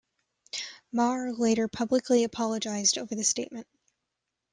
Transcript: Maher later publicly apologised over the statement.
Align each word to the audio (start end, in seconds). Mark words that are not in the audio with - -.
Maher 0.91 1.31
later 1.31 1.67
publicly 1.67 2.23
apologised 2.23 2.97
over 2.97 3.13
the 3.13 3.23
statement. 3.23 3.67